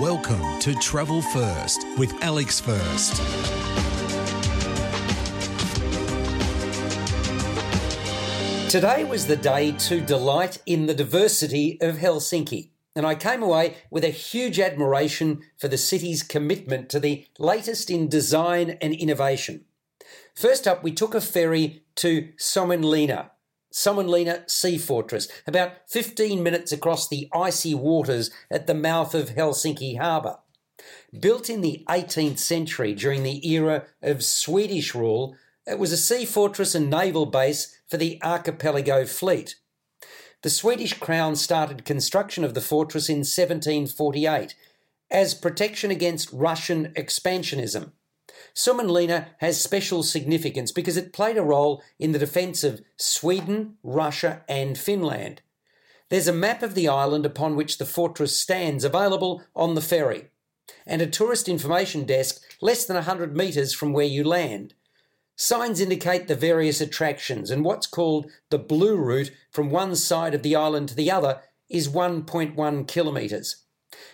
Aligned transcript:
Welcome 0.00 0.58
to 0.58 0.74
Travel 0.74 1.22
First 1.22 1.86
with 1.96 2.12
Alex 2.20 2.58
First. 2.58 3.14
Today 8.68 9.04
was 9.04 9.28
the 9.28 9.36
day 9.36 9.70
to 9.70 10.00
delight 10.00 10.60
in 10.66 10.86
the 10.86 10.94
diversity 10.94 11.78
of 11.80 11.98
Helsinki, 11.98 12.70
and 12.96 13.06
I 13.06 13.14
came 13.14 13.40
away 13.40 13.76
with 13.88 14.02
a 14.02 14.08
huge 14.08 14.58
admiration 14.58 15.42
for 15.58 15.68
the 15.68 15.78
city's 15.78 16.24
commitment 16.24 16.88
to 16.88 16.98
the 16.98 17.28
latest 17.38 17.88
in 17.88 18.08
design 18.08 18.76
and 18.80 18.94
innovation. 18.94 19.64
First 20.34 20.66
up, 20.66 20.82
we 20.82 20.90
took 20.90 21.14
a 21.14 21.20
ferry 21.20 21.84
to 21.96 22.32
Suomenlinna, 22.36 23.30
Suomenlinna 23.74 24.48
Sea 24.48 24.78
Fortress, 24.78 25.26
about 25.48 25.72
15 25.88 26.40
minutes 26.40 26.70
across 26.70 27.08
the 27.08 27.28
icy 27.34 27.74
waters 27.74 28.30
at 28.48 28.68
the 28.68 28.74
mouth 28.74 29.16
of 29.16 29.30
Helsinki 29.30 29.98
Harbour. 29.98 30.38
Built 31.18 31.50
in 31.50 31.60
the 31.60 31.84
18th 31.88 32.38
century 32.38 32.94
during 32.94 33.24
the 33.24 33.44
era 33.50 33.84
of 34.00 34.22
Swedish 34.22 34.94
rule, 34.94 35.34
it 35.66 35.80
was 35.80 35.90
a 35.90 35.96
sea 35.96 36.24
fortress 36.24 36.76
and 36.76 36.88
naval 36.88 37.26
base 37.26 37.76
for 37.88 37.96
the 37.96 38.22
archipelago 38.22 39.04
fleet. 39.06 39.56
The 40.42 40.50
Swedish 40.50 40.94
crown 40.94 41.34
started 41.34 41.84
construction 41.84 42.44
of 42.44 42.54
the 42.54 42.60
fortress 42.60 43.08
in 43.08 43.18
1748 43.18 44.54
as 45.10 45.34
protection 45.34 45.90
against 45.90 46.32
Russian 46.32 46.92
expansionism. 46.92 47.90
Suomenlinna 48.54 49.26
has 49.38 49.60
special 49.60 50.02
significance 50.02 50.70
because 50.70 50.96
it 50.96 51.12
played 51.12 51.36
a 51.36 51.42
role 51.42 51.82
in 51.98 52.12
the 52.12 52.18
defence 52.18 52.62
of 52.62 52.82
Sweden, 52.96 53.76
Russia, 53.82 54.42
and 54.48 54.78
Finland. 54.78 55.42
There's 56.08 56.28
a 56.28 56.32
map 56.32 56.62
of 56.62 56.74
the 56.74 56.86
island 56.86 57.26
upon 57.26 57.56
which 57.56 57.78
the 57.78 57.86
fortress 57.86 58.38
stands 58.38 58.84
available 58.84 59.42
on 59.56 59.74
the 59.74 59.80
ferry, 59.80 60.28
and 60.86 61.02
a 61.02 61.06
tourist 61.06 61.48
information 61.48 62.04
desk 62.04 62.42
less 62.60 62.84
than 62.84 62.94
100 62.94 63.36
metres 63.36 63.74
from 63.74 63.92
where 63.92 64.06
you 64.06 64.22
land. 64.22 64.74
Signs 65.34 65.80
indicate 65.80 66.28
the 66.28 66.36
various 66.36 66.80
attractions, 66.80 67.50
and 67.50 67.64
what's 67.64 67.88
called 67.88 68.30
the 68.50 68.58
blue 68.58 68.96
route 68.96 69.32
from 69.50 69.70
one 69.70 69.96
side 69.96 70.32
of 70.32 70.44
the 70.44 70.54
island 70.54 70.90
to 70.90 70.94
the 70.94 71.10
other 71.10 71.40
is 71.68 71.88
1.1 71.88 72.86
kilometres. 72.86 73.64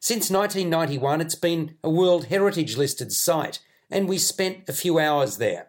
Since 0.00 0.30
1991, 0.30 1.20
it's 1.20 1.36
been 1.36 1.76
a 1.84 1.90
World 1.90 2.26
Heritage 2.26 2.76
listed 2.76 3.12
site, 3.12 3.60
and 3.90 4.08
we 4.08 4.18
spent 4.18 4.68
a 4.68 4.72
few 4.72 4.98
hours 4.98 5.38
there. 5.38 5.68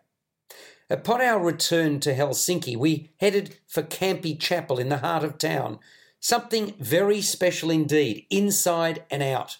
Upon 0.89 1.21
our 1.21 1.39
return 1.43 1.99
to 2.01 2.13
Helsinki, 2.13 2.77
we 2.77 3.09
headed 3.19 3.57
for 3.67 3.81
Kamppi 3.81 4.39
Chapel 4.39 4.77
in 4.77 4.89
the 4.89 4.99
heart 4.99 5.23
of 5.23 5.37
town, 5.37 5.79
something 6.19 6.75
very 6.79 7.21
special 7.21 7.71
indeed, 7.71 8.25
inside 8.29 9.03
and 9.09 9.23
out. 9.23 9.57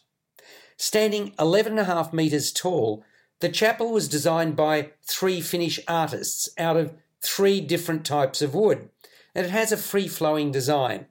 Standing 0.78 1.32
11.5 1.32 2.14
metres 2.14 2.52
tall, 2.52 3.04
the 3.40 3.50
chapel 3.50 3.92
was 3.92 4.08
designed 4.08 4.56
by 4.56 4.92
three 5.04 5.42
Finnish 5.42 5.80
artists 5.88 6.50
out 6.58 6.78
of 6.78 6.94
three 7.22 7.60
different 7.60 8.06
types 8.06 8.42
of 8.42 8.54
wood, 8.54 8.90
and 9.34 9.46
it 9.46 9.52
has 9.52 9.72
a 9.72 9.78
free 9.78 10.08
flowing 10.08 10.52
design. 10.52 11.08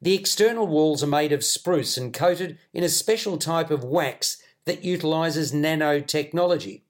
The 0.00 0.14
external 0.14 0.66
walls 0.66 1.02
are 1.02 1.08
made 1.08 1.32
of 1.32 1.44
spruce 1.44 1.96
and 1.96 2.14
coated 2.14 2.58
in 2.72 2.84
a 2.84 2.88
special 2.88 3.38
type 3.38 3.70
of 3.70 3.82
wax 3.82 4.40
that 4.68 4.84
utilises 4.84 5.50
nanotechnology. 5.50 6.82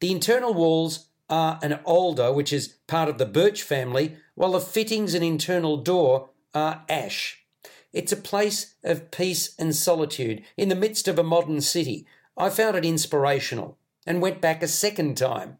The 0.00 0.10
internal 0.10 0.52
walls 0.54 1.08
are 1.28 1.60
an 1.62 1.74
alder, 1.84 2.32
which 2.32 2.52
is 2.52 2.74
part 2.86 3.08
of 3.08 3.18
the 3.18 3.26
birch 3.26 3.62
family, 3.62 4.16
while 4.34 4.52
the 4.52 4.60
fittings 4.60 5.14
and 5.14 5.22
internal 5.22 5.76
door 5.76 6.30
are 6.54 6.84
ash. 6.88 7.44
It's 7.92 8.12
a 8.12 8.16
place 8.16 8.74
of 8.82 9.10
peace 9.10 9.54
and 9.58 9.76
solitude 9.76 10.42
in 10.56 10.70
the 10.70 10.74
midst 10.74 11.06
of 11.06 11.18
a 11.18 11.22
modern 11.22 11.60
city. 11.60 12.06
I 12.36 12.48
found 12.48 12.76
it 12.76 12.84
inspirational 12.84 13.76
and 14.06 14.22
went 14.22 14.40
back 14.40 14.62
a 14.62 14.68
second 14.68 15.18
time. 15.18 15.58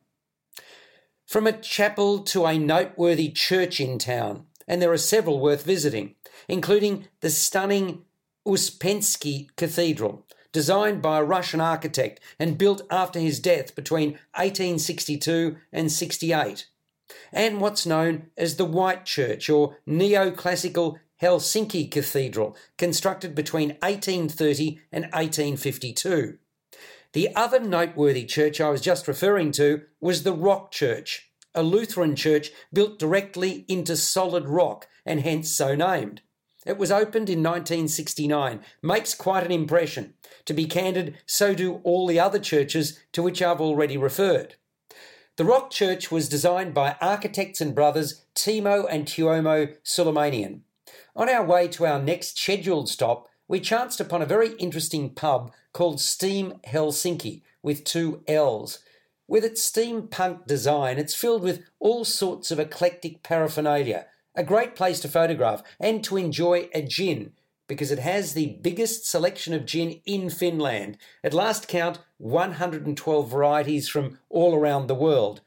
From 1.27 1.47
a 1.47 1.53
chapel 1.53 2.21
to 2.21 2.47
a 2.47 2.59
noteworthy 2.59 3.29
church 3.29 3.79
in 3.79 3.99
town, 3.99 4.47
and 4.67 4.81
there 4.81 4.93
are 4.93 4.99
several 4.99 5.39
worth 5.39 5.65
visiting, 5.65 6.15
including 6.49 7.09
the 7.21 7.31
stunning 7.31 8.05
Uspensky 8.47 9.49
Cathedral, 9.57 10.27
designed 10.53 11.03
by 11.03 11.19
a 11.19 11.25
Russian 11.25 11.61
architect 11.61 12.21
and 12.39 12.59
built 12.59 12.83
after 12.91 13.19
his 13.19 13.41
death 13.41 13.75
between 13.75 14.13
1862 14.35 15.57
and 15.73 15.91
68, 15.91 16.67
and 17.33 17.61
what's 17.61 17.87
known 17.87 18.31
as 18.37 18.57
the 18.57 18.65
White 18.65 19.05
Church 19.05 19.49
or 19.49 19.79
Neoclassical 19.89 20.99
Helsinki 21.21 21.91
Cathedral, 21.91 22.57
constructed 22.77 23.35
between 23.35 23.71
1830 23.81 24.81
and 24.91 25.05
1852. 25.07 26.39
The 27.13 27.35
other 27.37 27.61
noteworthy 27.61 28.25
church 28.25 28.61
I 28.61 28.71
was 28.71 28.81
just 28.81 29.07
referring 29.07 29.53
to 29.53 29.83
was 30.01 30.23
the 30.23 30.33
Rock 30.33 30.71
Church, 30.71 31.31
a 31.55 31.63
Lutheran 31.63 32.17
church 32.17 32.51
built 32.73 32.99
directly 32.99 33.65
into 33.69 33.97
solid 33.97 34.49
rock 34.49 34.89
and 35.05 35.21
hence 35.21 35.51
so 35.51 35.75
named. 35.75 36.23
It 36.65 36.79
was 36.79 36.93
opened 36.93 37.29
in 37.29 37.43
1969, 37.43 38.61
makes 38.83 39.15
quite 39.15 39.45
an 39.45 39.51
impression. 39.51 40.15
To 40.45 40.55
be 40.55 40.67
candid, 40.67 41.17
so 41.27 41.55
do 41.55 41.81
all 41.83 42.07
the 42.07 42.21
other 42.21 42.39
churches 42.39 43.01
to 43.13 43.23
which 43.23 43.43
I've 43.43 43.61
already 43.61 43.97
referred. 43.97 44.55
The 45.37 45.45
Rock 45.45 45.71
Church 45.71 46.13
was 46.13 46.29
designed 46.29 46.75
by 46.75 46.97
architects 47.01 47.61
and 47.61 47.75
brothers 47.75 48.25
Timo 48.35 48.87
and 48.89 49.07
Tuomo 49.07 49.75
Suomalainen. 49.83 50.61
On 51.17 51.29
our 51.29 51.45
way 51.45 51.69
to 51.69 51.87
our 51.87 52.01
next 52.01 52.39
scheduled 52.39 52.89
stop, 52.89 53.29
we 53.49 53.59
chanced 53.59 54.01
upon 54.01 54.23
a 54.23 54.27
very 54.27 54.53
interesting 54.55 55.11
pub 55.11 55.53
called 55.73 56.01
Steam 56.01 56.55
Hellsinki 56.67 57.43
with 57.63 57.85
two 57.85 58.23
L's. 58.29 58.79
With 59.27 59.45
its 59.45 59.69
steampunk 59.69 60.47
design, 60.47 60.99
it's 60.99 61.15
filled 61.15 61.43
with 61.43 61.65
all 61.81 62.05
sorts 62.05 62.51
of 62.51 62.61
eclectic 62.61 63.23
paraphernalia. 63.23 64.07
A 64.35 64.43
great 64.43 64.75
place 64.75 65.01
to 65.01 65.09
photograph 65.09 65.63
and 65.79 66.03
to 66.05 66.17
enjoy 66.17 66.69
a 66.75 66.83
gin 66.83 67.33
because 67.69 67.91
it 67.91 67.99
has 67.99 68.35
the 68.35 68.59
biggest 68.63 69.07
selection 69.07 69.55
of 69.55 69.67
gin 69.67 70.01
in 70.05 70.31
Finland. 70.31 70.99
At 71.23 71.35
last 71.35 71.69
count, 71.69 71.99
112 72.19 73.31
varieties 73.31 73.89
from 73.89 74.19
all 74.29 74.55
around 74.55 74.87
the 74.87 74.95
world. 74.95 75.41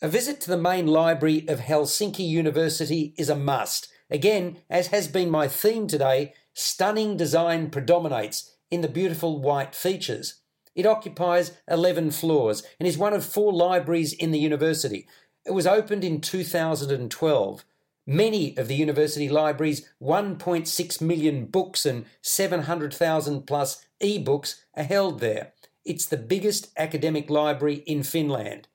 A 0.00 0.08
visit 0.08 0.40
to 0.42 0.50
the 0.50 0.56
main 0.56 0.86
library 0.86 1.44
of 1.48 1.60
Helsinki 1.60 2.28
University 2.28 3.14
is 3.16 3.28
a 3.28 3.36
must. 3.36 3.88
Again, 4.10 4.58
as 4.68 4.88
has 4.88 5.08
been 5.08 5.30
my 5.30 5.48
theme 5.48 5.86
today, 5.86 6.34
stunning 6.54 7.16
design 7.16 7.70
predominates 7.70 8.52
in 8.70 8.80
the 8.80 8.88
beautiful 8.88 9.40
white 9.40 9.74
features. 9.74 10.40
It 10.74 10.86
occupies 10.86 11.52
11 11.68 12.10
floors 12.12 12.62
and 12.80 12.86
is 12.86 12.98
one 12.98 13.12
of 13.12 13.24
four 13.24 13.52
libraries 13.52 14.12
in 14.12 14.32
the 14.32 14.38
university. 14.38 15.06
It 15.44 15.52
was 15.52 15.66
opened 15.66 16.04
in 16.04 16.20
2012. 16.20 17.64
Many 18.06 18.56
of 18.56 18.66
the 18.66 18.74
university 18.74 19.28
library's 19.28 19.88
1.6 20.02 21.00
million 21.00 21.46
books 21.46 21.86
and 21.86 22.04
700,000 22.20 23.46
plus 23.46 23.84
e 24.00 24.18
books 24.18 24.64
are 24.76 24.82
held 24.82 25.20
there. 25.20 25.52
It's 25.84 26.06
the 26.06 26.16
biggest 26.16 26.72
academic 26.76 27.30
library 27.30 27.76
in 27.86 28.02
Finland. 28.02 28.66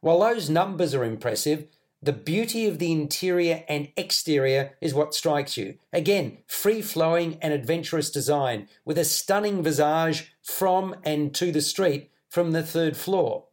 While 0.00 0.20
those 0.20 0.48
numbers 0.48 0.94
are 0.94 1.04
impressive, 1.04 1.66
the 2.00 2.12
beauty 2.12 2.66
of 2.66 2.78
the 2.78 2.92
interior 2.92 3.64
and 3.68 3.88
exterior 3.96 4.76
is 4.80 4.94
what 4.94 5.14
strikes 5.14 5.56
you. 5.56 5.78
Again, 5.92 6.38
free 6.46 6.80
flowing 6.80 7.38
and 7.42 7.52
adventurous 7.52 8.10
design 8.10 8.68
with 8.84 8.98
a 8.98 9.04
stunning 9.04 9.64
visage 9.64 10.32
from 10.42 10.94
and 11.02 11.34
to 11.34 11.50
the 11.50 11.60
street 11.60 12.10
from 12.28 12.52
the 12.52 12.62
third 12.62 12.96
floor. 12.96 13.46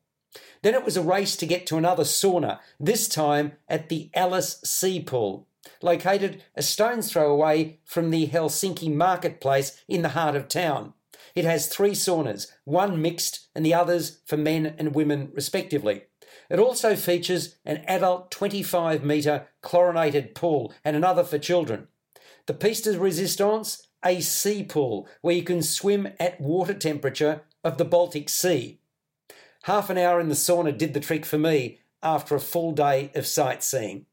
Then 0.63 0.73
it 0.73 0.85
was 0.85 0.97
a 0.97 1.03
race 1.03 1.35
to 1.35 1.45
get 1.45 1.67
to 1.67 1.77
another 1.77 2.03
sauna, 2.03 2.59
this 2.79 3.07
time 3.07 3.53
at 3.67 3.89
the 3.89 4.09
Allas 4.15 4.61
Sea 4.63 5.01
Pool, 5.01 5.45
located 5.81 6.41
a 6.55 6.63
stone's 6.63 7.11
throw 7.11 7.31
away 7.31 7.79
from 7.83 8.09
the 8.09 8.27
Helsinki 8.27 8.91
marketplace 8.93 9.83
in 9.89 10.01
the 10.01 10.09
heart 10.09 10.35
of 10.37 10.47
town. 10.47 10.93
It 11.35 11.43
has 11.43 11.67
three 11.67 11.91
saunas, 11.91 12.47
one 12.63 13.01
mixed 13.01 13.47
and 13.53 13.65
the 13.65 13.73
others 13.73 14.21
for 14.25 14.37
men 14.37 14.73
and 14.77 14.95
women 14.95 15.31
respectively. 15.33 16.03
It 16.49 16.59
also 16.59 16.95
features 16.95 17.55
an 17.65 17.83
adult 17.85 18.31
25 18.31 19.03
metre 19.03 19.47
chlorinated 19.61 20.33
pool 20.33 20.73
and 20.85 20.95
another 20.95 21.25
for 21.25 21.39
children. 21.39 21.89
The 22.45 22.53
piste 22.53 22.85
de 22.85 22.97
resistance, 22.97 23.85
a 24.05 24.21
sea 24.21 24.63
pool 24.63 25.09
where 25.21 25.35
you 25.35 25.43
can 25.43 25.61
swim 25.61 26.07
at 26.21 26.39
water 26.39 26.73
temperature 26.73 27.41
of 27.65 27.77
the 27.77 27.85
Baltic 27.85 28.29
Sea. 28.29 28.79
Half 29.63 29.89
an 29.89 29.97
hour 29.97 30.19
in 30.19 30.27
the 30.27 30.35
sauna 30.35 30.77
did 30.77 30.93
the 30.93 30.99
trick 30.99 31.25
for 31.25 31.37
me 31.37 31.79
after 32.01 32.35
a 32.35 32.41
full 32.41 32.73
day 32.73 33.11
of 33.15 33.25
sightseeing. 33.25 34.05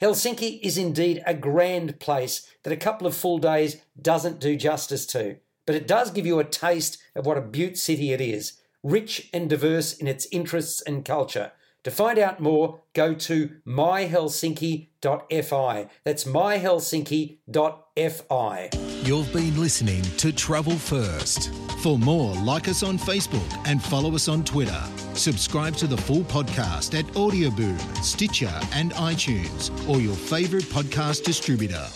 Helsinki 0.00 0.60
is 0.62 0.78
indeed 0.78 1.22
a 1.26 1.34
grand 1.34 2.00
place 2.00 2.48
that 2.62 2.72
a 2.72 2.78
couple 2.78 3.06
of 3.06 3.14
full 3.14 3.36
days 3.36 3.82
doesn't 4.00 4.40
do 4.40 4.56
justice 4.56 5.04
to, 5.06 5.36
but 5.66 5.74
it 5.74 5.86
does 5.86 6.10
give 6.10 6.24
you 6.24 6.38
a 6.38 6.44
taste 6.44 6.96
of 7.14 7.26
what 7.26 7.36
a 7.36 7.42
beaut 7.42 7.76
city 7.76 8.12
it 8.12 8.20
is, 8.22 8.54
rich 8.82 9.28
and 9.34 9.50
diverse 9.50 9.92
in 9.92 10.06
its 10.06 10.26
interests 10.32 10.80
and 10.80 11.04
culture, 11.04 11.52
To 11.84 11.90
find 11.90 12.18
out 12.18 12.40
more, 12.40 12.80
go 12.94 13.14
to 13.14 13.50
myhelsinki.fi. 13.66 15.86
That's 16.04 16.24
myhelsinki.fi. 16.24 18.70
You've 19.04 19.32
been 19.32 19.60
listening 19.60 20.02
to 20.02 20.32
Travel 20.32 20.76
First. 20.76 21.52
For 21.82 21.98
more, 21.98 22.34
like 22.36 22.68
us 22.68 22.82
on 22.82 22.98
Facebook 22.98 23.66
and 23.66 23.82
follow 23.82 24.14
us 24.14 24.28
on 24.28 24.44
Twitter. 24.44 24.82
Subscribe 25.12 25.76
to 25.76 25.86
the 25.86 25.98
full 25.98 26.22
podcast 26.22 26.98
at 26.98 27.04
Audioboom, 27.14 27.78
Stitcher, 28.02 28.58
and 28.72 28.92
iTunes, 28.92 29.70
or 29.86 30.00
your 30.00 30.16
favourite 30.16 30.64
podcast 30.66 31.24
distributor. 31.24 31.86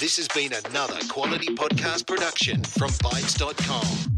This 0.00 0.16
has 0.16 0.28
been 0.28 0.52
another 0.64 0.98
quality 1.10 1.54
podcast 1.54 2.06
production 2.06 2.64
from 2.64 2.88
Bytes.com. 2.88 4.09